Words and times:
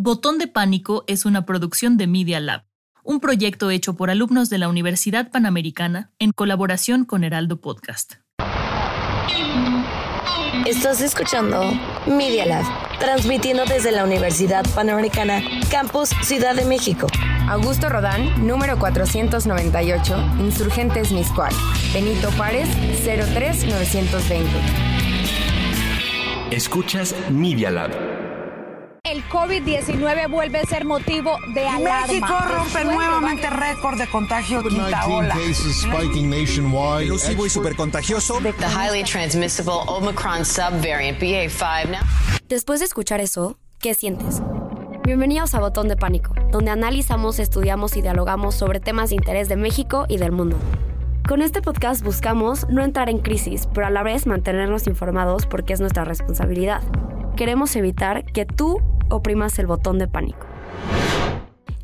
Botón 0.00 0.38
de 0.38 0.46
Pánico 0.46 1.02
es 1.08 1.24
una 1.24 1.44
producción 1.44 1.96
de 1.96 2.06
Media 2.06 2.38
Lab, 2.38 2.62
un 3.02 3.18
proyecto 3.18 3.68
hecho 3.68 3.96
por 3.96 4.10
alumnos 4.10 4.48
de 4.48 4.58
la 4.58 4.68
Universidad 4.68 5.32
Panamericana 5.32 6.12
en 6.20 6.30
colaboración 6.30 7.04
con 7.04 7.24
Heraldo 7.24 7.60
Podcast. 7.60 8.14
Estás 10.66 11.00
escuchando 11.00 11.72
Media 12.06 12.46
Lab, 12.46 12.64
transmitiendo 13.00 13.64
desde 13.64 13.90
la 13.90 14.04
Universidad 14.04 14.64
Panamericana, 14.72 15.42
Campus 15.68 16.10
Ciudad 16.22 16.54
de 16.54 16.64
México. 16.64 17.08
Augusto 17.48 17.88
Rodán, 17.88 18.46
número 18.46 18.78
498, 18.78 20.16
Insurgentes 20.38 21.10
Miscual. 21.10 21.52
Benito 21.92 22.30
Juárez, 22.36 22.68
03920. 23.02 24.48
Escuchas 26.52 27.16
Media 27.32 27.72
Lab. 27.72 28.17
El 29.28 29.34
COVID-19 29.34 30.30
vuelve 30.30 30.58
a 30.58 30.64
ser 30.64 30.86
motivo 30.86 31.36
de 31.52 31.68
alarma. 31.68 32.06
México 32.06 32.34
rompe 32.50 32.82
nuevamente 32.84 33.50
récord 33.50 33.98
de 33.98 34.06
contagio 34.06 34.62
quinta 34.62 35.06
ola. 35.06 35.34
Elusivo 37.00 37.44
y 37.44 37.50
supercontagioso. 37.50 38.38
The 38.40 38.66
highly 38.66 39.04
transmissible 39.04 39.82
Omicron 39.86 40.46
subvariant 40.46 41.18
BA5 41.20 41.90
now. 41.90 42.00
Después 42.48 42.80
de 42.80 42.86
escuchar 42.86 43.20
eso, 43.20 43.58
¿qué 43.80 43.92
sientes? 43.92 44.40
Bienvenidos 45.04 45.54
a 45.54 45.60
Botón 45.60 45.88
de 45.88 45.96
Pánico, 45.96 46.34
donde 46.50 46.70
analizamos, 46.70 47.38
estudiamos 47.38 47.98
y 47.98 48.02
dialogamos 48.02 48.54
sobre 48.54 48.80
temas 48.80 49.10
de 49.10 49.16
interés 49.16 49.50
de 49.50 49.56
México 49.56 50.06
y 50.08 50.16
del 50.16 50.32
mundo. 50.32 50.56
Con 51.28 51.42
este 51.42 51.60
podcast 51.60 52.02
buscamos 52.02 52.66
no 52.70 52.82
entrar 52.82 53.10
en 53.10 53.18
crisis, 53.18 53.68
pero 53.74 53.88
a 53.88 53.90
la 53.90 54.02
vez 54.02 54.26
mantenernos 54.26 54.86
informados 54.86 55.44
porque 55.44 55.74
es 55.74 55.80
nuestra 55.80 56.04
responsabilidad. 56.04 56.80
Queremos 57.36 57.76
evitar 57.76 58.24
que 58.24 58.46
tú 58.46 58.80
oprimas 59.10 59.58
el 59.58 59.66
botón 59.66 59.98
de 59.98 60.08
pánico. 60.08 60.46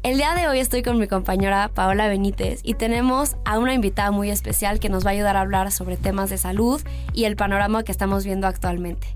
El 0.03 0.19
día 0.19 0.34
de 0.34 0.47
hoy 0.48 0.58
estoy 0.58 0.83
con 0.83 0.98
mi 0.98 1.08
compañera 1.08 1.70
Paola 1.72 2.08
Benítez 2.08 2.61
y 2.62 2.75
tenemos 2.75 3.36
a 3.47 3.58
una 3.58 3.72
invitada 3.72 4.11
muy 4.11 4.31
especial 4.31 4.78
que 4.78 4.91
nos 4.91 5.05
va 5.06 5.11
a 5.11 5.12
ayudar 5.14 5.36
a 5.36 5.41
hablar 5.41 5.72
sobre 5.72 5.97
temas 5.97 6.28
de 6.28 6.36
salud 6.36 6.83
y 7.14 7.25
el 7.25 7.36
panorama 7.36 7.84
que 7.84 7.92
estamos 7.92 8.25
viendo 8.25 8.47
actualmente. 8.47 9.06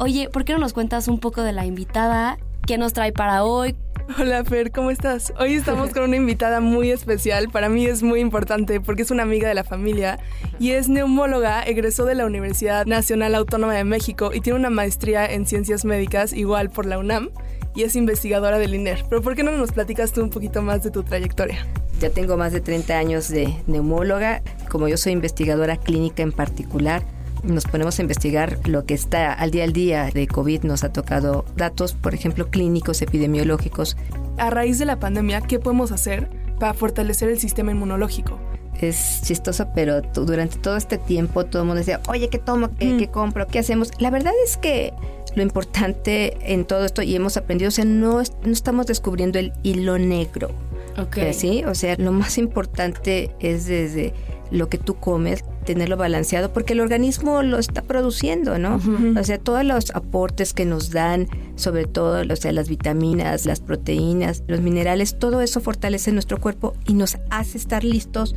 Oye, 0.00 0.28
¿por 0.28 0.44
qué 0.44 0.52
no 0.52 0.58
nos 0.58 0.72
cuentas 0.72 1.06
un 1.06 1.20
poco 1.20 1.42
de 1.42 1.52
la 1.52 1.64
invitada? 1.64 2.38
¿Qué 2.66 2.76
nos 2.76 2.92
trae 2.92 3.12
para 3.12 3.44
hoy? 3.44 3.76
Hola 4.18 4.44
Fer, 4.44 4.72
¿cómo 4.72 4.90
estás? 4.90 5.32
Hoy 5.38 5.54
estamos 5.54 5.90
con 5.90 6.02
una 6.02 6.16
invitada 6.16 6.60
muy 6.60 6.90
especial, 6.90 7.48
para 7.50 7.68
mí 7.68 7.86
es 7.86 8.02
muy 8.02 8.20
importante 8.20 8.80
porque 8.80 9.02
es 9.02 9.10
una 9.10 9.22
amiga 9.22 9.48
de 9.48 9.54
la 9.54 9.64
familia 9.64 10.18
y 10.58 10.72
es 10.72 10.88
neumóloga, 10.88 11.62
egresó 11.62 12.04
de 12.04 12.14
la 12.14 12.26
Universidad 12.26 12.86
Nacional 12.86 13.34
Autónoma 13.34 13.74
de 13.74 13.84
México 13.84 14.30
y 14.34 14.40
tiene 14.40 14.58
una 14.58 14.70
maestría 14.70 15.26
en 15.26 15.46
ciencias 15.46 15.84
médicas 15.84 16.32
igual 16.32 16.70
por 16.70 16.86
la 16.86 16.98
UNAM 16.98 17.30
y 17.74 17.84
es 17.84 17.96
investigadora 17.96 18.58
del 18.58 18.74
INER. 18.74 19.04
Pero 19.08 19.22
¿por 19.22 19.34
qué 19.34 19.44
no 19.44 19.52
nos 19.52 19.72
platicas 19.72 20.12
tú 20.12 20.22
un 20.22 20.30
poquito 20.30 20.62
más 20.62 20.82
de 20.82 20.90
tu 20.90 21.02
trayectoria? 21.04 21.66
Ya 22.00 22.10
tengo 22.10 22.36
más 22.36 22.52
de 22.52 22.60
30 22.60 22.98
años 22.98 23.28
de 23.28 23.54
neumóloga, 23.66 24.42
como 24.68 24.88
yo 24.88 24.96
soy 24.96 25.12
investigadora 25.12 25.76
clínica 25.76 26.22
en 26.22 26.32
particular, 26.32 27.02
nos 27.42 27.64
ponemos 27.64 27.98
a 27.98 28.02
investigar 28.02 28.58
lo 28.66 28.84
que 28.84 28.94
está 28.94 29.32
al 29.32 29.50
día 29.50 29.64
al 29.64 29.72
día 29.72 30.10
de 30.12 30.26
COVID. 30.26 30.62
Nos 30.62 30.84
ha 30.84 30.92
tocado 30.92 31.44
datos, 31.56 31.92
por 31.92 32.14
ejemplo, 32.14 32.48
clínicos, 32.48 33.02
epidemiológicos. 33.02 33.96
A 34.38 34.50
raíz 34.50 34.78
de 34.78 34.84
la 34.84 34.98
pandemia, 34.98 35.40
¿qué 35.40 35.58
podemos 35.58 35.92
hacer 35.92 36.28
para 36.58 36.74
fortalecer 36.74 37.28
el 37.28 37.38
sistema 37.38 37.72
inmunológico? 37.72 38.38
Es 38.80 39.22
chistoso, 39.22 39.68
pero 39.74 40.00
durante 40.00 40.58
todo 40.58 40.76
este 40.76 40.98
tiempo 40.98 41.44
todo 41.44 41.62
el 41.62 41.66
mundo 41.66 41.80
decía, 41.80 42.00
oye, 42.08 42.28
¿qué 42.28 42.38
tomo? 42.38 42.70
¿Qué, 42.78 42.86
mm. 42.86 42.98
¿qué 42.98 43.08
compro? 43.08 43.46
¿Qué 43.46 43.58
hacemos? 43.58 43.90
La 44.00 44.10
verdad 44.10 44.32
es 44.44 44.56
que 44.56 44.92
lo 45.34 45.42
importante 45.42 46.36
en 46.52 46.64
todo 46.64 46.84
esto, 46.84 47.02
y 47.02 47.14
hemos 47.14 47.36
aprendido, 47.36 47.68
o 47.68 47.72
sea, 47.72 47.84
no, 47.84 48.22
no 48.22 48.52
estamos 48.52 48.86
descubriendo 48.86 49.38
el 49.38 49.52
hilo 49.62 49.98
negro. 49.98 50.50
Okay. 50.98 51.32
¿Sí? 51.32 51.64
O 51.64 51.74
sea, 51.74 51.96
lo 51.96 52.12
más 52.12 52.36
importante 52.38 53.34
es 53.40 53.66
desde 53.66 54.12
lo 54.50 54.68
que 54.68 54.78
tú 54.78 54.96
comes, 54.96 55.44
tenerlo 55.64 55.96
balanceado, 55.96 56.52
porque 56.52 56.72
el 56.72 56.80
organismo 56.80 57.42
lo 57.42 57.58
está 57.58 57.82
produciendo, 57.82 58.58
¿no? 58.58 58.80
O 59.18 59.24
sea, 59.24 59.38
todos 59.38 59.64
los 59.64 59.90
aportes 59.94 60.52
que 60.52 60.64
nos 60.64 60.90
dan, 60.90 61.28
sobre 61.56 61.84
todo 61.84 62.22
o 62.30 62.36
sea, 62.36 62.52
las 62.52 62.68
vitaminas, 62.68 63.46
las 63.46 63.60
proteínas, 63.60 64.42
los 64.46 64.60
minerales, 64.60 65.18
todo 65.18 65.40
eso 65.40 65.60
fortalece 65.60 66.12
nuestro 66.12 66.38
cuerpo 66.40 66.74
y 66.86 66.94
nos 66.94 67.18
hace 67.30 67.58
estar 67.58 67.84
listos 67.84 68.34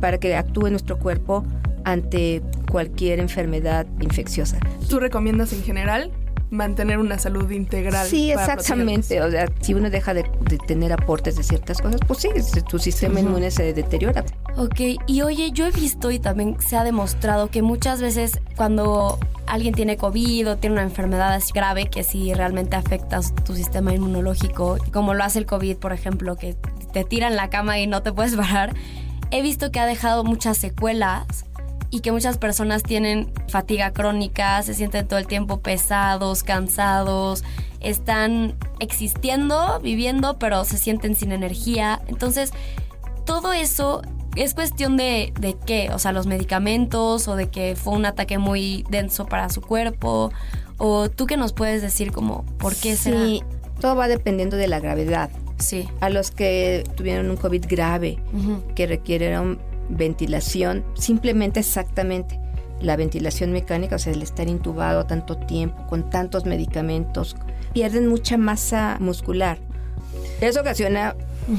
para 0.00 0.18
que 0.18 0.36
actúe 0.36 0.70
nuestro 0.70 0.98
cuerpo 0.98 1.44
ante 1.84 2.42
cualquier 2.70 3.20
enfermedad 3.20 3.86
infecciosa. 4.00 4.58
¿Tú 4.88 5.00
recomiendas 5.00 5.52
en 5.52 5.62
general 5.62 6.12
mantener 6.50 6.98
una 6.98 7.18
salud 7.18 7.50
integral. 7.50 8.06
Sí, 8.06 8.30
exactamente. 8.30 9.20
O 9.20 9.30
sea, 9.30 9.46
si 9.60 9.74
uno 9.74 9.90
deja 9.90 10.14
de, 10.14 10.24
tener 10.66 10.92
aportes 10.92 11.36
de 11.36 11.42
ciertas 11.42 11.80
cosas, 11.80 12.00
pues 12.06 12.20
sí, 12.20 12.28
tu 12.68 12.78
sistema 12.78 13.20
inmune 13.20 13.50
se 13.50 13.72
deteriora. 13.72 14.24
Ok, 14.58 14.80
y 15.06 15.20
oye, 15.20 15.50
yo 15.52 15.66
he 15.66 15.70
visto 15.70 16.10
y 16.10 16.18
también 16.18 16.56
se 16.60 16.78
ha 16.78 16.84
demostrado 16.84 17.50
que 17.50 17.60
muchas 17.60 18.00
veces 18.00 18.40
cuando 18.56 19.18
alguien 19.46 19.74
tiene 19.74 19.98
COVID 19.98 20.50
o 20.50 20.56
tiene 20.56 20.74
una 20.74 20.82
enfermedad 20.82 21.38
grave 21.52 21.90
que 21.90 22.02
sí 22.02 22.32
realmente 22.32 22.74
afecta 22.74 23.20
tu 23.44 23.54
sistema 23.54 23.92
inmunológico, 23.92 24.78
como 24.94 25.12
lo 25.12 25.24
hace 25.24 25.40
el 25.40 25.46
COVID, 25.46 25.76
por 25.76 25.92
ejemplo, 25.92 26.36
que 26.36 26.56
te 26.94 27.04
tira 27.04 27.28
en 27.28 27.36
la 27.36 27.50
cama 27.50 27.78
y 27.80 27.86
no 27.86 28.02
te 28.02 28.12
puedes 28.12 28.34
parar, 28.36 28.74
he 29.30 29.42
visto 29.42 29.70
que 29.70 29.78
ha 29.78 29.84
dejado 29.84 30.24
muchas 30.24 30.56
secuelas 30.56 31.26
y 31.90 32.00
que 32.00 32.10
muchas 32.10 32.38
personas 32.38 32.82
tienen 32.82 33.30
fatiga 33.48 33.92
crónica, 33.92 34.62
se 34.62 34.72
sienten 34.72 35.06
todo 35.06 35.18
el 35.18 35.26
tiempo 35.26 35.60
pesados, 35.60 36.42
cansados, 36.42 37.44
están 37.80 38.56
existiendo, 38.80 39.80
viviendo, 39.80 40.38
pero 40.38 40.64
se 40.64 40.78
sienten 40.78 41.14
sin 41.14 41.32
energía. 41.32 42.00
Entonces, 42.08 42.52
todo 43.26 43.52
eso 43.52 44.00
es 44.36 44.54
cuestión 44.54 44.96
de, 44.96 45.32
de 45.40 45.56
qué, 45.66 45.90
o 45.92 45.98
sea, 45.98 46.12
los 46.12 46.26
medicamentos 46.26 47.26
o 47.28 47.36
de 47.36 47.48
que 47.48 47.74
fue 47.76 47.94
un 47.94 48.06
ataque 48.06 48.38
muy 48.38 48.84
denso 48.90 49.26
para 49.26 49.48
su 49.48 49.60
cuerpo. 49.60 50.30
¿O 50.78 51.08
tú 51.08 51.26
qué 51.26 51.36
nos 51.36 51.52
puedes 51.52 51.80
decir 51.80 52.12
como 52.12 52.44
por 52.58 52.74
qué 52.74 52.96
será? 52.96 53.18
Sí, 53.24 53.42
todo 53.80 53.96
va 53.96 54.08
dependiendo 54.08 54.56
de 54.56 54.68
la 54.68 54.78
gravedad. 54.78 55.30
Sí. 55.58 55.88
A 56.00 56.10
los 56.10 56.30
que 56.30 56.84
tuvieron 56.96 57.30
un 57.30 57.36
COVID 57.36 57.64
grave, 57.66 58.18
que 58.74 58.86
requirieron 58.86 59.58
ventilación, 59.88 60.84
simplemente 60.94 61.60
exactamente 61.60 62.38
la 62.80 62.96
ventilación 62.96 63.52
mecánica, 63.52 63.96
o 63.96 63.98
sea, 63.98 64.12
el 64.12 64.20
estar 64.20 64.48
intubado 64.48 65.06
tanto 65.06 65.38
tiempo, 65.38 65.86
con 65.86 66.10
tantos 66.10 66.44
medicamentos, 66.44 67.36
pierden 67.72 68.06
mucha 68.06 68.36
masa 68.36 68.98
muscular. 69.00 69.58
Eso 70.42 70.60
ocasiona 70.60 71.16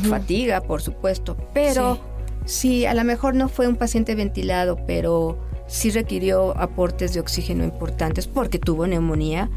fatiga, 0.09 0.61
por 0.61 0.81
supuesto, 0.81 1.35
pero 1.53 1.99
si 2.47 2.85
a 2.85 2.93
lo 2.93 3.03
mejor 3.03 3.35
no 3.35 3.49
fue 3.49 3.67
un 3.67 3.75
paciente 3.75 4.15
ventilado, 4.15 4.77
pero 4.87 5.37
sí 5.67 5.91
requirió 5.91 6.57
aportes 6.57 7.13
de 7.13 7.19
oxígeno 7.19 7.63
importantes 7.63 8.25
porque 8.25 8.57
tuvo 8.57 8.87
neumonía, 8.87 9.49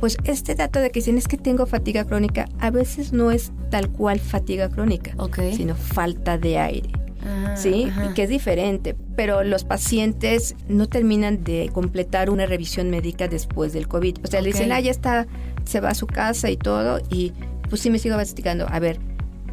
pues 0.00 0.16
este 0.24 0.54
dato 0.54 0.80
de 0.80 0.90
que 0.90 1.00
dicen 1.00 1.18
es 1.18 1.28
que 1.28 1.36
tengo 1.36 1.66
fatiga 1.66 2.04
crónica, 2.04 2.46
a 2.58 2.70
veces 2.70 3.12
no 3.12 3.30
es 3.30 3.52
tal 3.70 3.90
cual 3.90 4.18
fatiga 4.18 4.70
crónica, 4.70 5.14
sino 5.52 5.74
falta 5.74 6.38
de 6.38 6.58
aire. 6.58 6.90
Ah, 7.22 7.56
¿sí? 7.56 7.90
Y 8.08 8.14
que 8.14 8.22
es 8.22 8.30
diferente, 8.30 8.96
pero 9.16 9.42
los 9.44 9.64
pacientes 9.64 10.54
no 10.68 10.86
terminan 10.88 11.44
de 11.44 11.68
completar 11.74 12.30
una 12.30 12.46
revisión 12.46 12.88
médica 12.90 13.28
después 13.28 13.72
del 13.72 13.88
COVID. 13.88 14.18
O 14.24 14.26
sea, 14.28 14.40
le 14.40 14.48
dicen, 14.48 14.72
ah, 14.72 14.80
ya 14.80 14.92
está, 14.92 15.26
se 15.64 15.80
va 15.80 15.90
a 15.90 15.94
su 15.94 16.06
casa 16.06 16.48
y 16.48 16.56
todo, 16.56 17.00
y 17.10 17.32
pues 17.68 17.82
sí 17.82 17.90
me 17.90 17.98
sigo 17.98 18.14
investigando. 18.14 18.66
A 18.70 18.78
ver, 18.78 19.00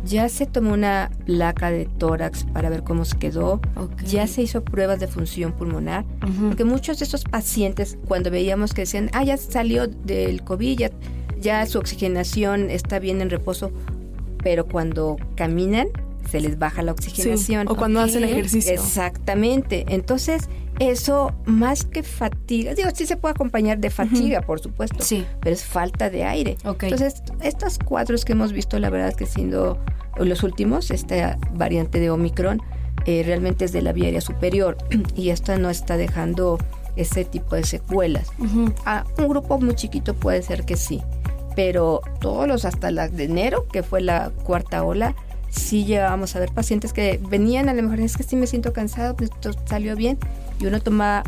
ya 0.05 0.29
se 0.29 0.45
tomó 0.45 0.73
una 0.73 1.09
placa 1.25 1.71
de 1.71 1.85
tórax 1.85 2.45
para 2.45 2.69
ver 2.69 2.83
cómo 2.83 3.05
se 3.05 3.17
quedó, 3.17 3.59
ya 4.05 4.27
se 4.27 4.43
hizo 4.43 4.63
pruebas 4.63 4.99
de 4.99 5.07
función 5.07 5.51
pulmonar, 5.51 6.05
porque 6.47 6.63
muchos 6.63 6.99
de 6.99 7.05
esos 7.05 7.23
pacientes, 7.23 7.97
cuando 8.07 8.29
veíamos 8.29 8.73
que 8.73 8.81
decían, 8.81 9.09
ah, 9.13 9.23
ya 9.23 9.37
salió 9.37 9.87
del 9.87 10.43
COVID, 10.43 10.77
ya, 10.77 10.91
ya 11.39 11.65
su 11.65 11.79
oxigenación 11.79 12.69
está 12.69 12.99
bien 12.99 13.21
en 13.21 13.29
reposo, 13.29 13.71
pero 14.43 14.67
cuando 14.67 15.17
caminan, 15.35 15.87
se 16.29 16.41
les 16.41 16.57
baja 16.57 16.81
la 16.81 16.91
oxigenación. 16.91 17.67
o 17.67 17.75
cuando 17.75 17.99
hacen 17.99 18.23
ejercicio. 18.23 18.73
Exactamente. 18.73 19.85
Entonces, 19.89 20.49
eso 20.79 21.33
más 21.45 21.85
que 21.85 22.03
fatiga, 22.03 22.73
digo, 22.73 22.89
sí 22.93 23.05
se 23.05 23.17
puede 23.17 23.33
acompañar 23.33 23.77
de 23.79 23.89
fatiga, 23.89 24.41
por 24.41 24.59
supuesto, 24.59 25.03
sí. 25.03 25.25
pero 25.41 25.53
es 25.53 25.63
falta 25.63 26.09
de 26.09 26.25
aire. 26.25 26.57
Entonces, 26.63 27.23
estos 27.41 27.79
cuadros 27.79 28.25
que 28.25 28.33
hemos 28.33 28.51
visto, 28.51 28.77
la 28.79 28.89
verdad 28.89 29.09
es 29.09 29.15
que 29.15 29.25
siendo 29.25 29.79
los 30.17 30.43
últimos, 30.43 30.91
esta 30.91 31.37
variante 31.53 31.99
de 31.99 32.09
Omicron, 32.09 32.61
eh, 33.05 33.23
realmente 33.25 33.65
es 33.65 33.71
de 33.71 33.81
la 33.81 33.93
vía 33.93 34.05
aérea 34.05 34.21
superior 34.21 34.77
y 35.15 35.29
esta 35.29 35.57
no 35.57 35.69
está 35.69 35.95
dejando 35.95 36.57
ese 36.95 37.25
tipo 37.25 37.55
de 37.55 37.63
secuelas. 37.63 38.31
A 38.85 39.05
un 39.17 39.27
grupo 39.27 39.59
muy 39.59 39.75
chiquito 39.75 40.13
puede 40.13 40.41
ser 40.41 40.65
que 40.65 40.77
sí, 40.77 41.01
pero 41.55 42.01
todos 42.19 42.47
los 42.47 42.65
hasta 42.65 42.91
la 42.91 43.07
de 43.07 43.25
enero, 43.25 43.67
que 43.71 43.83
fue 43.83 44.01
la 44.01 44.31
cuarta 44.43 44.83
ola, 44.83 45.15
sí 45.55 45.85
llegábamos 45.85 46.35
a 46.35 46.39
ver 46.39 46.51
pacientes 46.51 46.93
que 46.93 47.19
venían, 47.29 47.69
a 47.69 47.73
lo 47.73 47.81
mejor 47.81 47.99
es 47.99 48.17
que 48.17 48.23
sí 48.23 48.35
me 48.35 48.47
siento 48.47 48.73
cansado, 48.73 49.15
pues 49.15 49.29
salió 49.65 49.95
bien, 49.95 50.17
y 50.59 50.65
uno 50.65 50.79
toma 50.79 51.23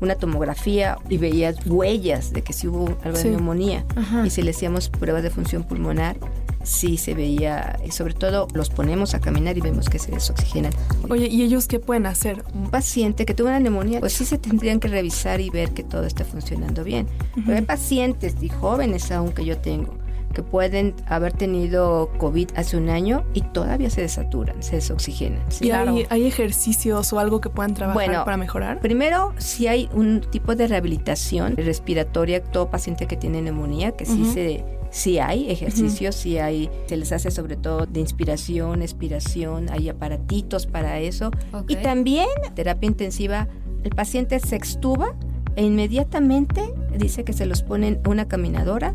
una 0.00 0.14
tomografía 0.14 0.98
y 1.08 1.16
veía 1.18 1.54
huellas 1.66 2.32
de 2.32 2.42
que 2.42 2.52
sí 2.52 2.68
hubo 2.68 2.96
algo 3.02 3.18
de 3.18 3.30
neumonía. 3.30 3.84
Y 4.24 4.30
si 4.30 4.42
le 4.42 4.50
hacíamos 4.50 4.88
pruebas 4.88 5.22
de 5.22 5.30
función 5.30 5.64
pulmonar, 5.64 6.16
sí 6.62 6.98
se 6.98 7.14
veía, 7.14 7.78
y 7.84 7.90
sobre 7.90 8.14
todo 8.14 8.46
los 8.52 8.70
ponemos 8.70 9.14
a 9.14 9.20
caminar 9.20 9.56
y 9.56 9.60
vemos 9.60 9.88
que 9.88 9.98
se 9.98 10.12
desoxigenan. 10.12 10.72
Oye, 11.08 11.26
¿y 11.26 11.42
ellos 11.42 11.66
qué 11.66 11.80
pueden 11.80 12.06
hacer? 12.06 12.44
Un 12.54 12.70
paciente 12.70 13.26
que 13.26 13.34
tuvo 13.34 13.48
una 13.48 13.58
neumonía, 13.58 14.00
pues 14.00 14.12
sí 14.12 14.24
se 14.24 14.38
tendrían 14.38 14.78
que 14.78 14.88
revisar 14.88 15.40
y 15.40 15.50
ver 15.50 15.70
que 15.70 15.82
todo 15.82 16.04
está 16.04 16.24
funcionando 16.24 16.84
bien. 16.84 17.08
Pero 17.34 17.56
hay 17.56 17.62
pacientes 17.62 18.36
y 18.40 18.50
jóvenes 18.50 19.10
aún 19.10 19.32
que 19.32 19.44
yo 19.44 19.56
tengo 19.58 19.97
que 20.32 20.42
pueden 20.42 20.94
haber 21.06 21.32
tenido 21.32 22.10
COVID 22.18 22.50
hace 22.56 22.76
un 22.76 22.90
año 22.90 23.24
y 23.34 23.42
todavía 23.42 23.90
se 23.90 24.02
desaturan, 24.02 24.62
se 24.62 24.76
desoxigenan. 24.76 25.40
¿Y 25.60 25.70
hay, 25.70 26.26
ejercicios 26.26 27.12
o 27.12 27.18
algo 27.18 27.40
que 27.40 27.50
puedan 27.50 27.74
trabajar 27.74 28.24
para 28.24 28.36
mejorar? 28.36 28.80
Primero, 28.80 29.32
si 29.38 29.66
hay 29.66 29.88
un 29.94 30.20
tipo 30.20 30.54
de 30.54 30.68
rehabilitación 30.68 31.56
respiratoria, 31.56 32.42
todo 32.42 32.70
paciente 32.70 33.06
que 33.06 33.16
tiene 33.16 33.42
neumonía, 33.42 33.92
que 33.92 34.04
sí 34.04 34.24
se 34.26 34.64
sí 34.90 35.18
hay 35.18 35.50
ejercicios, 35.50 36.14
sí 36.14 36.38
hay, 36.38 36.70
se 36.86 36.96
les 36.96 37.12
hace 37.12 37.30
sobre 37.30 37.56
todo 37.56 37.86
de 37.86 38.00
inspiración, 38.00 38.82
expiración, 38.82 39.68
hay 39.70 39.88
aparatitos 39.88 40.66
para 40.66 40.98
eso. 41.00 41.30
Y 41.68 41.76
también 41.76 42.28
terapia 42.54 42.86
intensiva, 42.86 43.48
el 43.84 43.90
paciente 43.90 44.38
se 44.40 44.56
extuba 44.56 45.14
e 45.56 45.64
inmediatamente 45.64 46.72
dice 46.96 47.24
que 47.24 47.32
se 47.32 47.46
los 47.46 47.62
ponen 47.62 48.00
una 48.06 48.28
caminadora, 48.28 48.94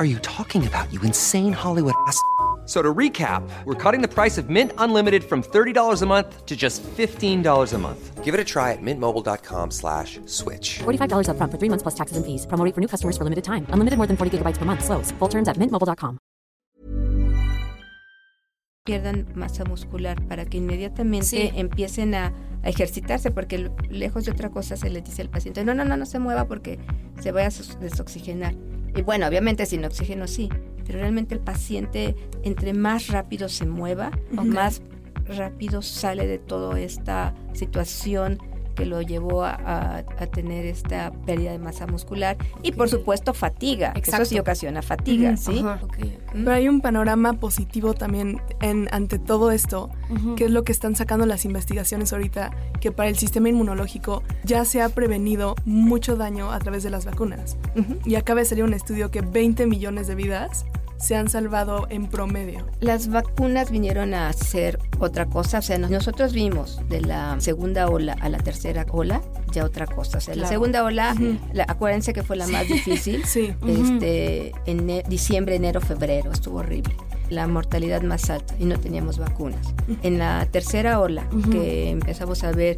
are 0.00 0.06
you 0.06 0.18
talking 0.20 0.66
about, 0.66 0.92
you 0.92 1.00
insane 1.02 1.52
Hollywood 1.52 1.94
ass? 2.06 2.20
So 2.66 2.80
to 2.80 2.94
recap, 2.94 3.42
we're 3.64 3.74
cutting 3.74 4.00
the 4.00 4.06
price 4.06 4.38
of 4.38 4.48
Mint 4.48 4.70
Unlimited 4.78 5.24
from 5.24 5.42
$30 5.42 6.02
a 6.02 6.06
month 6.06 6.46
to 6.46 6.56
just 6.56 6.84
$15 6.84 7.72
a 7.74 7.78
month. 7.78 8.24
Give 8.24 8.32
it 8.32 8.38
a 8.38 8.44
try 8.44 8.70
at 8.70 8.78
mintmobile.com 8.80 9.72
slash 9.72 10.20
switch. 10.26 10.78
$45 10.78 11.30
up 11.30 11.36
front 11.36 11.50
for 11.50 11.58
three 11.58 11.68
months 11.68 11.82
plus 11.82 11.96
taxes 11.96 12.16
and 12.16 12.24
fees. 12.24 12.46
Promo 12.46 12.72
for 12.72 12.80
new 12.80 12.86
customers 12.86 13.16
for 13.18 13.24
limited 13.24 13.42
time. 13.42 13.66
Unlimited 13.70 13.96
more 13.98 14.06
than 14.06 14.16
40 14.16 14.38
gigabytes 14.38 14.56
per 14.56 14.64
month. 14.64 14.84
Slows. 14.84 15.10
Full 15.18 15.28
terms 15.28 15.48
at 15.48 15.56
mintmobile.com. 15.56 16.18
Pierdan 18.86 19.26
masa 19.34 19.64
muscular 19.64 20.24
para 20.28 20.44
que 20.44 20.58
inmediatamente 20.58 21.26
sí. 21.26 21.50
empiecen 21.56 22.14
a, 22.14 22.32
a, 22.62 22.68
ejercitarse 22.68 23.32
porque 23.32 23.68
lejos 23.88 24.26
de 24.26 24.30
otra 24.30 24.50
cosa 24.50 24.76
se 24.76 24.90
les 24.90 25.02
dice 25.02 25.22
al 25.22 25.28
paciente, 25.28 25.64
no, 25.64 25.74
no, 25.74 25.84
no, 25.84 25.96
no 25.96 26.06
se 26.06 26.20
mueva 26.20 26.46
porque 26.46 26.78
se 27.20 27.32
va 27.32 27.42
a 27.42 27.50
desoxigenar. 27.80 28.54
Y 28.94 29.02
bueno, 29.02 29.26
obviamente 29.26 29.66
sin 29.66 29.84
oxígeno 29.84 30.26
sí, 30.26 30.48
pero 30.86 30.98
realmente 30.98 31.34
el 31.34 31.40
paciente 31.40 32.16
entre 32.42 32.72
más 32.72 33.08
rápido 33.08 33.48
se 33.48 33.66
mueva, 33.66 34.10
okay. 34.32 34.50
más 34.50 34.82
rápido 35.26 35.82
sale 35.82 36.26
de 36.26 36.38
toda 36.38 36.80
esta 36.80 37.34
situación 37.52 38.38
que 38.80 38.86
lo 38.86 39.02
llevó 39.02 39.44
a, 39.44 39.50
a, 39.52 39.98
a, 39.98 40.26
tener 40.26 40.64
esta 40.64 41.12
pérdida 41.26 41.52
de 41.52 41.58
masa 41.58 41.86
muscular 41.86 42.38
y 42.62 42.72
por 42.72 42.88
supuesto 42.88 43.34
fatiga, 43.34 43.92
Exacto. 43.94 44.22
eso 44.22 44.30
sí 44.30 44.38
ocasiona 44.38 44.80
fatiga, 44.80 45.32
uh 45.32 45.34
-huh. 45.34 45.36
¿sí? 45.36 45.84
Okay. 45.84 46.18
Pero 46.32 46.50
hay 46.52 46.66
un 46.66 46.80
panorama 46.80 47.34
positivo 47.34 47.92
también 47.92 48.40
en, 48.62 48.88
ante 48.90 49.18
todo 49.18 49.50
esto, 49.50 49.90
uh 50.08 50.14
-huh. 50.14 50.34
que 50.34 50.46
es 50.46 50.50
lo 50.50 50.64
que 50.64 50.72
están 50.72 50.96
sacando 50.96 51.26
las 51.26 51.44
investigaciones 51.44 52.14
ahorita, 52.14 52.52
que 52.80 52.90
para 52.90 53.10
el 53.10 53.18
sistema 53.18 53.50
inmunológico 53.50 54.22
ya 54.44 54.64
se 54.64 54.80
ha 54.80 54.88
prevenido 54.88 55.56
mucho 55.66 56.16
daño 56.16 56.50
a 56.50 56.58
través 56.58 56.82
de 56.82 56.88
las 56.88 57.04
vacunas. 57.04 57.58
Y 58.06 58.14
acaba 58.14 58.40
de 58.40 58.46
salir 58.46 58.64
un 58.64 58.72
estudio 58.72 59.10
que 59.10 59.20
20 59.20 59.66
millones 59.66 60.06
de 60.06 60.14
vidas 60.14 60.64
se 61.00 61.16
han 61.16 61.28
salvado 61.28 61.86
en 61.90 62.06
promedio. 62.06 62.66
Las 62.80 63.08
vacunas 63.08 63.70
vinieron 63.70 64.14
a 64.14 64.28
hacer 64.28 64.78
otra 64.98 65.26
cosa, 65.26 65.58
o 65.58 65.62
sea, 65.62 65.78
nosotros 65.78 66.32
vimos 66.32 66.80
de 66.88 67.00
la 67.00 67.40
segunda 67.40 67.88
ola 67.88 68.16
a 68.20 68.28
la 68.28 68.38
tercera 68.38 68.86
ola 68.90 69.22
ya 69.52 69.64
otra 69.64 69.86
cosa, 69.86 70.18
o 70.18 70.20
sea, 70.20 70.34
claro. 70.34 70.46
la 70.46 70.48
segunda 70.48 70.84
ola, 70.84 71.14
uh 71.18 71.22
-huh. 71.22 71.38
la, 71.52 71.64
acuérdense 71.66 72.12
que 72.12 72.22
fue 72.22 72.36
la 72.36 72.46
más 72.46 72.68
difícil, 72.68 73.24
sí. 73.26 73.54
este, 73.66 74.52
en 74.66 75.02
diciembre, 75.08 75.56
enero, 75.56 75.80
febrero, 75.80 76.30
estuvo 76.32 76.58
horrible 76.58 76.94
la 77.30 77.46
mortalidad 77.46 78.02
más 78.02 78.28
alta 78.28 78.54
y 78.58 78.64
no 78.64 78.78
teníamos 78.78 79.18
vacunas. 79.18 79.64
Uh 79.88 79.92
-huh. 79.92 79.98
En 80.02 80.18
la 80.18 80.46
tercera 80.50 81.00
ola, 81.00 81.26
uh 81.32 81.36
-huh. 81.36 81.50
que 81.50 81.90
empezamos 81.90 82.42
a 82.44 82.50
ver 82.50 82.76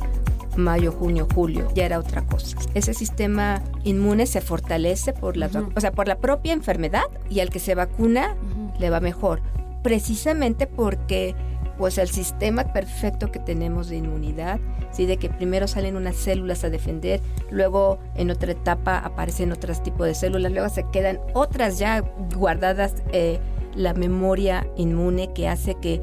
mayo, 0.56 0.92
junio, 0.92 1.26
julio, 1.34 1.68
ya 1.74 1.86
era 1.86 1.98
otra 1.98 2.22
cosa. 2.22 2.56
Ese 2.74 2.94
sistema 2.94 3.62
inmune 3.84 4.26
se 4.26 4.40
fortalece 4.40 5.12
por 5.12 5.36
la, 5.36 5.46
uh 5.46 5.50
-huh. 5.50 5.72
o 5.76 5.80
sea, 5.80 5.92
por 5.92 6.08
la 6.08 6.16
propia 6.16 6.52
enfermedad 6.52 7.04
y 7.30 7.40
al 7.40 7.50
que 7.50 7.58
se 7.58 7.74
vacuna 7.74 8.36
uh 8.40 8.72
-huh. 8.74 8.78
le 8.78 8.90
va 8.90 9.00
mejor, 9.00 9.42
precisamente 9.82 10.66
porque 10.66 11.34
pues 11.78 11.98
el 11.98 12.08
sistema 12.08 12.64
perfecto 12.72 13.32
que 13.32 13.38
tenemos 13.38 13.88
de 13.88 13.96
inmunidad, 13.96 14.60
¿sí? 14.92 15.06
de 15.06 15.16
que 15.16 15.28
primero 15.28 15.66
salen 15.66 15.96
unas 15.96 16.16
células 16.16 16.62
a 16.64 16.70
defender, 16.70 17.20
luego 17.50 17.98
en 18.14 18.30
otra 18.30 18.52
etapa 18.52 18.98
aparecen 18.98 19.52
otros 19.52 19.82
tipos 19.82 20.06
de 20.06 20.14
células, 20.14 20.52
luego 20.52 20.68
se 20.68 20.84
quedan 20.92 21.18
otras 21.34 21.78
ya 21.78 22.04
guardadas, 22.36 22.94
eh, 23.12 23.40
la 23.74 23.94
memoria 23.94 24.66
inmune 24.76 25.32
que 25.32 25.48
hace 25.48 25.74
que 25.76 26.00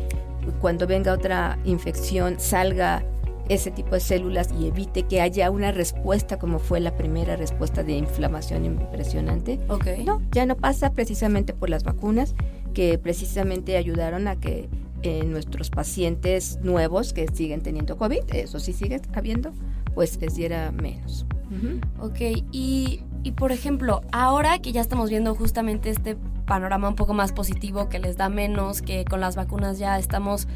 cuando 0.60 0.88
venga 0.88 1.14
otra 1.14 1.60
infección 1.64 2.40
salga 2.40 3.04
ese 3.50 3.72
tipo 3.72 3.96
de 3.96 4.00
células 4.00 4.50
y 4.58 4.68
evite 4.68 5.04
que 5.04 5.22
haya 5.22 5.50
una 5.52 5.72
respuesta 5.72 6.38
como 6.38 6.60
fue 6.60 6.80
la 6.80 6.96
primera 6.96 7.36
respuesta 7.36 7.84
de 7.84 7.94
inflamación 7.94 8.64
impresionante. 8.64 9.60
Okay. 9.68 10.06
No, 10.06 10.22
ya 10.32 10.46
no 10.46 10.56
pasa 10.56 10.94
precisamente 10.94 11.54
por 11.54 11.70
las 11.70 11.84
vacunas 11.84 12.36
que 12.74 12.98
precisamente 13.00 13.76
ayudaron 13.76 14.28
a 14.28 14.36
que 14.36 14.70
eh, 15.02 15.24
nuestros 15.26 15.70
pacientes 15.70 16.60
nuevos 16.62 17.14
que 17.14 17.28
siguen 17.28 17.62
teniendo 17.62 17.98
COVID, 17.98 18.24
eso 18.34 18.60
sí 18.60 18.74
sigue 18.74 19.02
habiendo, 19.14 19.52
pues 19.96 20.20
les 20.22 20.36
diera 20.36 20.72
menos. 20.72 21.26
Uh 21.50 21.56
-huh. 21.56 22.06
Ok, 22.06 22.46
y, 22.52 23.02
y 23.24 23.32
por 23.32 23.52
ejemplo, 23.52 24.02
ahora 24.12 24.60
que 24.60 24.72
ya 24.72 24.82
estamos 24.82 25.10
viendo 25.10 25.34
justamente 25.36 25.90
este 25.90 26.18
panorama 26.46 26.90
un 26.90 26.96
poco 26.96 27.14
más 27.14 27.32
positivo, 27.32 27.90
que 27.90 28.00
les 28.00 28.18
da 28.18 28.30
menos, 28.30 28.82
que 28.82 29.06
con 29.06 29.22
las 29.22 29.36
vacunas 29.36 29.80
ya 29.80 29.98
estamos 29.98 30.48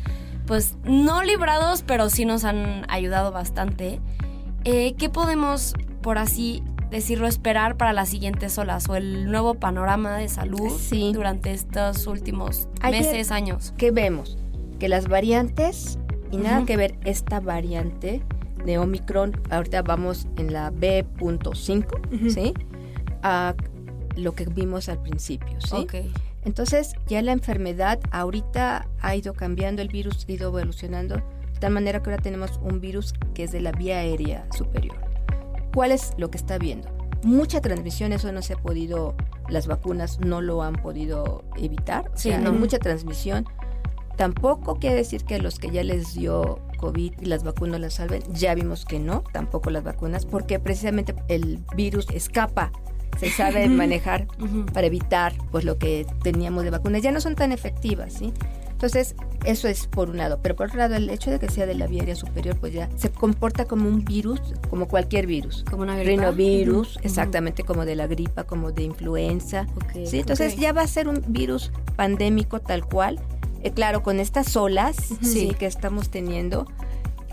pues 0.45 0.75
no 0.83 1.23
librados, 1.23 1.83
pero 1.85 2.09
sí 2.09 2.25
nos 2.25 2.43
han 2.43 2.85
ayudado 2.89 3.31
bastante. 3.31 3.99
Eh, 4.63 4.93
¿Qué 4.97 5.09
podemos, 5.09 5.73
por 6.01 6.17
así 6.17 6.63
decirlo, 6.89 7.27
esperar 7.27 7.75
para 7.75 7.91
las 7.91 8.09
siguientes 8.09 8.57
olas 8.57 8.87
o 8.87 8.95
el 8.95 9.29
nuevo 9.31 9.55
panorama 9.55 10.17
de 10.17 10.29
salud 10.29 10.71
durante 11.13 11.51
estos 11.51 12.07
últimos 12.07 12.67
meses, 12.83 13.31
años? 13.31 13.73
¿Qué 13.77 13.91
vemos? 13.91 14.37
Que 14.79 14.87
las 14.87 15.07
variantes, 15.07 15.97
y 16.31 16.37
nada 16.37 16.65
que 16.65 16.77
ver 16.77 16.95
esta 17.03 17.39
variante 17.39 18.21
de 18.65 18.77
Omicron, 18.77 19.39
ahorita 19.49 19.81
vamos 19.81 20.27
en 20.37 20.53
la 20.53 20.69
B.5, 20.69 22.31
¿sí? 22.31 22.53
A 23.23 23.55
lo 24.15 24.33
que 24.33 24.45
vimos 24.45 24.89
al 24.89 25.01
principio, 25.01 25.59
¿sí? 25.61 25.87
Entonces 26.45 26.93
ya 27.07 27.21
la 27.21 27.31
enfermedad 27.31 27.99
ahorita 28.11 28.87
ha 29.01 29.15
ido 29.15 29.33
cambiando, 29.33 29.81
el 29.81 29.87
virus 29.87 30.25
ha 30.27 30.31
ido 30.31 30.49
evolucionando, 30.49 31.15
de 31.15 31.59
tal 31.59 31.73
manera 31.73 32.01
que 32.01 32.09
ahora 32.09 32.21
tenemos 32.21 32.59
un 32.61 32.81
virus 32.81 33.13
que 33.33 33.43
es 33.43 33.51
de 33.51 33.61
la 33.61 33.71
vía 33.71 33.99
aérea 33.99 34.45
superior. 34.55 34.97
¿Cuál 35.73 35.91
es 35.91 36.13
lo 36.17 36.29
que 36.29 36.37
está 36.37 36.57
viendo? 36.57 36.89
Mucha 37.23 37.61
transmisión, 37.61 38.11
eso 38.11 38.31
no 38.31 38.41
se 38.41 38.53
ha 38.53 38.57
podido, 38.57 39.15
las 39.47 39.67
vacunas 39.67 40.19
no 40.19 40.41
lo 40.41 40.61
han 40.61 40.75
podido 40.75 41.43
evitar, 41.55 42.11
sí, 42.15 42.31
hay 42.31 42.43
mucha 42.51 42.79
transmisión. 42.79 43.45
Tampoco 44.17 44.75
quiere 44.75 44.97
decir 44.97 45.23
que 45.23 45.39
los 45.39 45.57
que 45.57 45.71
ya 45.71 45.83
les 45.83 46.13
dio 46.13 46.59
COVID 46.77 47.13
y 47.21 47.25
las 47.25 47.43
vacunas 47.43 47.79
las 47.79 47.95
salven, 47.95 48.21
ya 48.33 48.53
vimos 48.53 48.85
que 48.85 48.99
no, 48.99 49.23
tampoco 49.31 49.69
las 49.71 49.83
vacunas, 49.83 50.25
porque 50.25 50.59
precisamente 50.59 51.15
el 51.29 51.63
virus 51.75 52.07
escapa 52.11 52.71
se 53.19 53.29
sabe 53.29 53.67
manejar 53.69 54.27
para 54.73 54.87
evitar 54.87 55.33
pues 55.51 55.63
lo 55.65 55.77
que 55.77 56.05
teníamos 56.23 56.63
de 56.63 56.69
vacunas. 56.69 57.01
Ya 57.01 57.11
no 57.11 57.21
son 57.21 57.35
tan 57.35 57.51
efectivas 57.51 58.13
sí 58.13 58.33
entonces 58.83 59.15
eso 59.45 59.69
es 59.69 59.87
por 59.87 60.09
un 60.09 60.17
lado. 60.17 60.39
Pero 60.41 60.57
por 60.57 60.67
otro 60.67 60.77
lado 60.77 60.95
el 60.95 61.09
hecho 61.09 61.31
de 61.31 61.39
que 61.39 61.49
sea 61.49 61.65
de 61.65 61.73
la 61.73 61.87
vía 61.87 62.01
aérea 62.01 62.17
superior 62.17 62.57
pues 62.59 62.73
ya 62.73 62.89
se 62.97 63.09
comporta 63.09 63.63
como 63.63 63.87
un 63.87 64.03
virus 64.03 64.41
como 64.69 64.89
cualquier 64.89 65.25
virus. 65.25 65.63
Como 65.69 65.83
una 65.83 65.95
gripa. 65.95 66.09
Rinovirus 66.09 66.99
exactamente 67.01 67.63
como 67.63 67.85
de 67.85 67.95
la 67.95 68.07
gripa 68.07 68.43
como 68.43 68.73
de 68.73 68.83
influenza 68.83 69.67
sí 70.03 70.19
entonces 70.19 70.57
ya 70.57 70.73
va 70.73 70.81
a 70.81 70.87
ser 70.87 71.07
un 71.07 71.23
virus 71.29 71.71
pandémico 71.95 72.59
tal 72.59 72.85
cual. 72.85 73.21
Eh, 73.61 73.71
claro 73.71 74.03
con 74.03 74.19
estas 74.19 74.53
olas 74.57 74.97
sí. 75.21 75.55
que 75.57 75.65
estamos 75.65 76.09
teniendo 76.09 76.67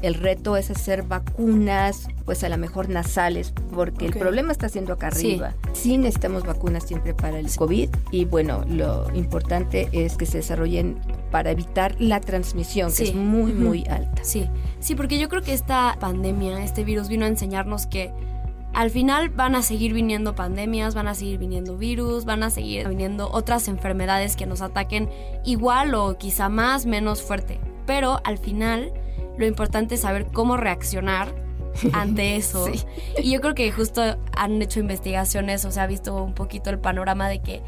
el 0.03 0.15
reto 0.15 0.57
es 0.57 0.71
hacer 0.71 1.03
vacunas, 1.03 2.09
pues 2.25 2.43
a 2.45 2.49
lo 2.49 2.57
mejor 2.59 2.89
nasales, 2.89 3.53
porque 3.73 4.07
el 4.07 4.13
problema 4.13 4.53
está 4.53 4.69
siendo 4.69 4.95
acá 4.95 5.09
arriba. 5.09 5.55
Sí. 5.73 5.99
necesitamos 5.99 6.45
vacunas 6.45 6.85
siempre 6.85 7.15
para 7.15 7.39
el 7.39 7.55
COVID 7.55 7.91
y 8.11 8.25
bueno, 8.25 8.65
lo 8.69 9.07
importante 9.15 9.89
es 9.93 10.17
que 10.17 10.27
se 10.27 10.39
desarrollen 10.39 10.99
para 11.31 11.51
evitar 11.51 11.95
la 12.01 12.21
transmisión, 12.21 12.93
que 12.95 13.05
es 13.05 13.15
muy, 13.15 13.53
muy 13.53 13.85
alta. 13.89 14.23
Sí, 14.25 14.49
sí, 14.81 14.95
porque 14.95 15.19
yo 15.19 15.29
creo 15.29 15.43
que 15.43 15.53
esta 15.53 15.97
pandemia, 16.01 16.63
este 16.65 16.85
virus 16.85 17.09
vino 17.09 17.25
a 17.25 17.29
enseñarnos 17.29 17.87
que 17.87 18.13
al 18.73 18.91
final 18.91 19.31
van 19.31 19.55
a 19.55 19.63
seguir 19.63 19.93
viniendo 19.93 20.35
pandemias, 20.35 20.95
van 20.95 21.09
a 21.09 21.15
seguir 21.15 21.39
viniendo 21.39 21.77
virus, 21.77 22.25
van 22.25 22.43
a 22.43 22.51
seguir 22.51 22.89
viniendo 22.89 23.29
otras 23.31 23.69
enfermedades 23.69 24.37
que 24.37 24.47
nos 24.47 24.63
ataquen 24.63 25.09
igual 25.45 25.95
o 25.95 26.17
quizá 26.19 26.49
más, 26.49 26.87
menos 26.87 27.23
fuerte. 27.23 27.59
Pero 27.87 28.21
al 28.25 28.39
final 28.39 28.93
lo 29.41 29.47
importante 29.47 29.97
es 29.97 30.03
saber 30.03 30.27
cómo 30.33 30.57
reaccionar 30.57 31.35
ante 31.93 32.37
eso. 32.37 32.67
Y 33.19 33.31
yo 33.31 33.41
creo 33.41 33.55
que 33.55 33.73
justo 33.73 34.03
han 34.37 34.63
hecho 34.63 34.81
investigaciones, 34.81 35.65
o 35.65 35.71
sea, 35.71 35.85
ha 35.85 35.87
visto 35.87 36.23
un 36.23 36.35
poquito 36.35 36.71
el 36.71 36.79
panorama 36.79 37.29
de 37.29 37.41
que 37.41 37.63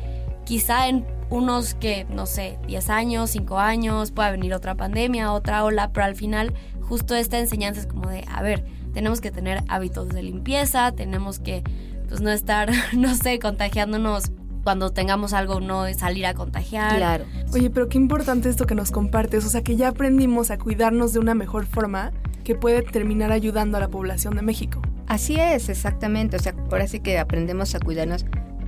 quizá 0.44 0.88
en 0.88 1.06
unos 1.30 1.74
que, 1.74 2.04
no 2.10 2.26
sé, 2.26 2.58
10 2.66 2.90
años, 2.90 3.30
5 3.30 3.58
años, 3.58 4.12
pueda 4.12 4.30
venir 4.30 4.52
otra 4.54 4.74
pandemia, 4.74 5.32
otra 5.32 5.64
ola, 5.64 5.90
pero 5.92 6.04
al 6.04 6.14
final 6.14 6.52
justo 6.82 7.14
esta 7.14 7.38
enseñanza 7.38 7.80
es 7.80 7.86
como 7.86 8.10
de, 8.10 8.24
a 8.30 8.42
ver, 8.42 8.64
tenemos 8.92 9.22
que 9.22 9.30
tener 9.30 9.62
hábitos 9.68 10.10
de 10.10 10.22
limpieza, 10.22 10.92
tenemos 10.92 11.38
que, 11.38 11.62
pues 12.08 12.20
no 12.20 12.30
estar, 12.30 12.70
no 12.92 13.14
sé, 13.14 13.38
contagiándonos 13.38 14.30
cuando 14.62 14.90
tengamos 14.90 15.32
algo 15.32 15.60
no 15.60 15.86
es 15.86 15.98
salir 15.98 16.26
a 16.26 16.34
contagiar. 16.34 16.96
Claro. 16.96 17.24
Oye, 17.52 17.70
pero 17.70 17.88
qué 17.88 17.98
importante 17.98 18.48
esto 18.48 18.66
que 18.66 18.74
nos 18.74 18.90
compartes, 18.90 19.44
o 19.44 19.48
sea, 19.48 19.62
que 19.62 19.76
ya 19.76 19.88
aprendimos 19.88 20.50
a 20.50 20.58
cuidarnos 20.58 21.12
de 21.12 21.18
una 21.18 21.34
mejor 21.34 21.66
forma 21.66 22.12
que 22.44 22.54
puede 22.54 22.82
terminar 22.82 23.32
ayudando 23.32 23.76
a 23.76 23.80
la 23.80 23.88
población 23.88 24.34
de 24.36 24.42
México. 24.42 24.82
Así 25.06 25.36
es, 25.38 25.68
exactamente, 25.68 26.36
o 26.36 26.40
sea, 26.40 26.54
ahora 26.70 26.86
sí 26.86 27.00
que 27.00 27.18
aprendemos 27.18 27.74
a 27.74 27.80
cuidarnos. 27.80 28.24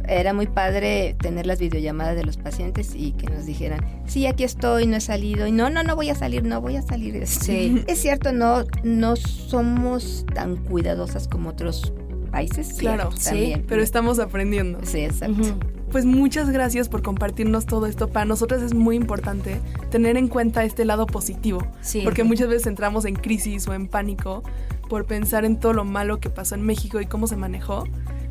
Era 0.07 0.35
muy 0.35 0.47
padre 0.47 1.17
tener 1.19 1.47
las 1.47 1.59
videollamadas 1.59 2.15
de 2.15 2.25
los 2.25 2.37
pacientes 2.37 2.95
y 2.95 3.13
que 3.13 3.27
nos 3.27 3.47
dijeran, 3.47 3.81
sí, 4.05 4.27
aquí 4.27 4.45
estoy, 4.45 4.87
no 4.87 4.97
he 4.97 5.01
salido, 5.01 5.47
y 5.47 5.53
no, 5.53 5.71
no, 5.71 5.83
no 5.83 5.97
voy 5.97 6.11
a 6.11 6.15
salir, 6.15 6.45
no 6.45 6.61
voy 6.61 6.77
a 6.77 6.83
salir. 6.83 7.27
Sí. 7.27 7.83
es 7.87 8.01
cierto, 8.01 8.33
no, 8.33 8.65
no 8.83 9.17
somos 9.17 10.27
tan 10.35 10.57
cuidadosas 10.57 11.27
como 11.27 11.51
otros 11.51 11.95
países. 12.31 12.75
Claro, 12.75 13.13
sí, 13.17 13.55
pero 13.67 13.83
estamos 13.83 14.19
aprendiendo. 14.19 14.81
Sí, 14.85 15.05
exacto 15.05 15.57
pues 15.95 16.07
muchas 16.07 16.51
gracias 16.51 16.89
por 16.89 17.03
compartirnos 17.03 17.67
todo 17.67 17.87
esto. 17.87 18.09
Para 18.09 18.25
nosotras 18.25 18.63
es 18.63 18.75
muy 18.75 18.97
importante 18.97 19.61
tener 19.93 20.17
en 20.17 20.27
cuenta 20.27 20.65
este 20.65 20.85
lado 20.85 21.07
positivo. 21.07 21.65
Sí. 21.83 22.01
Porque 22.03 22.25
muchas 22.25 22.49
veces 22.49 22.67
entramos 22.67 23.05
en 23.05 23.15
crisis 23.15 23.69
o 23.69 23.75
en 23.75 23.87
pánico 23.87 24.43
por 24.89 25.05
pensar 25.05 25.45
en 25.45 25.61
todo 25.61 25.73
lo 25.73 25.85
malo 25.85 26.19
que 26.19 26.31
pasó 26.31 26.57
en 26.57 26.63
México 26.63 27.01
y 27.01 27.07
cómo 27.07 27.29
se 27.29 27.37
manejó. 27.37 27.85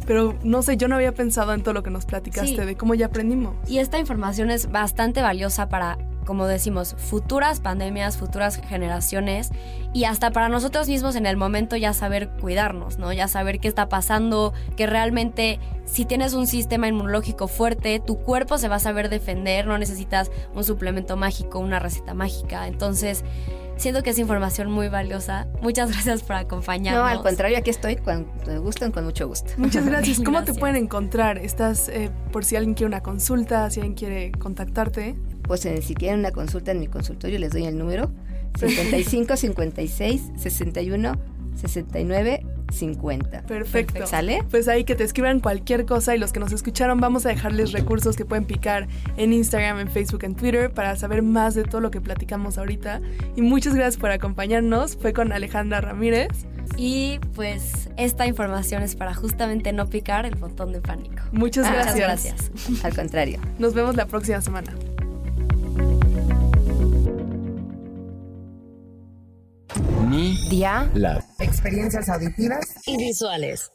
Pero 0.05 0.37
no 0.43 0.61
sé, 0.61 0.75
yo 0.75 0.89
no 0.89 0.95
había 0.95 1.13
pensado 1.13 1.53
en 1.53 1.63
todo 1.63 1.73
lo 1.73 1.83
que 1.83 1.89
nos 1.89 2.05
platicaste, 2.05 2.65
de 2.65 2.75
cómo 2.75 2.95
ya 2.95 3.05
aprendimos. 3.05 3.55
Y 3.65 3.77
esta 3.77 3.97
información 3.97 4.51
es 4.51 4.69
bastante 4.69 5.21
valiosa 5.21 5.69
para 5.69 5.97
como 6.25 6.47
decimos, 6.47 6.95
futuras 6.97 7.59
pandemias, 7.59 8.17
futuras 8.17 8.57
generaciones 8.57 9.49
y 9.93 10.05
hasta 10.05 10.31
para 10.31 10.49
nosotros 10.49 10.87
mismos 10.87 11.15
en 11.15 11.25
el 11.25 11.37
momento 11.37 11.75
ya 11.75 11.93
saber 11.93 12.29
cuidarnos, 12.41 12.97
¿no? 12.97 13.13
Ya 13.13 13.27
saber 13.27 13.59
qué 13.59 13.67
está 13.67 13.89
pasando, 13.89 14.53
que 14.75 14.87
realmente 14.87 15.59
si 15.85 16.05
tienes 16.05 16.33
un 16.33 16.47
sistema 16.47 16.87
inmunológico 16.87 17.47
fuerte, 17.47 17.99
tu 17.99 18.17
cuerpo 18.17 18.57
se 18.57 18.67
va 18.67 18.75
a 18.75 18.79
saber 18.79 19.09
defender, 19.09 19.67
no 19.67 19.77
necesitas 19.77 20.31
un 20.55 20.63
suplemento 20.63 21.17
mágico, 21.17 21.59
una 21.59 21.79
receta 21.79 22.13
mágica. 22.13 22.67
Entonces, 22.67 23.23
siento 23.77 24.03
que 24.03 24.11
es 24.11 24.19
información 24.19 24.71
muy 24.71 24.89
valiosa. 24.89 25.47
Muchas 25.61 25.91
gracias 25.93 26.23
por 26.23 26.35
acompañarnos. 26.37 27.03
No, 27.03 27.07
al 27.07 27.21
contrario, 27.21 27.57
aquí 27.57 27.69
estoy 27.69 27.97
cuando 27.97 28.31
me 28.47 28.57
gustan, 28.59 28.91
con 28.91 29.05
mucho 29.05 29.27
gusto. 29.27 29.51
Muchas 29.57 29.85
gracias. 29.85 30.19
¿Cómo 30.21 30.43
te 30.43 30.53
pueden 30.53 30.75
encontrar? 30.75 31.37
¿Estás 31.37 31.89
eh, 31.89 32.11
por 32.31 32.45
si 32.45 32.55
alguien 32.55 32.75
quiere 32.75 32.87
una 32.87 33.01
consulta, 33.01 33.69
si 33.69 33.81
alguien 33.81 33.95
quiere 33.95 34.31
contactarte? 34.31 35.15
Pues 35.43 35.61
si 35.61 35.95
quieren 35.95 36.19
una 36.19 36.31
consulta 36.31 36.71
en 36.71 36.79
mi 36.79 36.87
consultorio 36.87 37.39
les 37.39 37.51
doy 37.51 37.65
el 37.65 37.77
número 37.77 38.11
55 38.57 39.35
56 39.35 40.21
61 40.37 41.13
69 41.55 42.45
50. 42.71 43.43
Perfecto. 43.43 44.07
¿Sale? 44.07 44.43
Pues 44.49 44.67
ahí 44.67 44.83
que 44.83 44.95
te 44.95 45.03
escriban 45.03 45.39
cualquier 45.39 45.85
cosa 45.85 46.15
y 46.15 46.19
los 46.19 46.33
que 46.33 46.39
nos 46.39 46.51
escucharon 46.51 46.99
vamos 46.99 47.25
a 47.25 47.29
dejarles 47.29 47.71
recursos 47.71 48.15
que 48.15 48.25
pueden 48.25 48.45
picar 48.45 48.87
en 49.17 49.33
Instagram, 49.33 49.79
en 49.79 49.89
Facebook, 49.89 50.23
en 50.23 50.35
Twitter 50.35 50.71
para 50.71 50.95
saber 50.95 51.21
más 51.21 51.55
de 51.55 51.63
todo 51.63 51.81
lo 51.81 51.91
que 51.91 52.01
platicamos 52.01 52.57
ahorita. 52.57 53.01
Y 53.35 53.41
muchas 53.41 53.75
gracias 53.75 53.97
por 53.97 54.11
acompañarnos. 54.11 54.97
Fue 54.97 55.13
con 55.13 55.31
Alejandra 55.31 55.81
Ramírez. 55.81 56.29
Y 56.77 57.19
pues 57.35 57.89
esta 57.97 58.25
información 58.25 58.81
es 58.81 58.95
para 58.95 59.13
justamente 59.13 59.73
no 59.73 59.87
picar 59.87 60.25
el 60.25 60.35
botón 60.35 60.71
de 60.71 60.81
pánico. 60.81 61.21
Muchas 61.31 61.71
gracias. 61.71 61.95
Muchas 61.95 61.99
gracias. 61.99 62.85
Al 62.85 62.95
contrario. 62.95 63.39
Nos 63.59 63.73
vemos 63.73 63.95
la 63.95 64.07
próxima 64.07 64.41
semana. 64.41 64.73
Dia. 70.53 70.87
Experiencias 71.39 72.07
auditivas 72.09 72.63
y 72.85 72.95
visuales. 72.95 73.71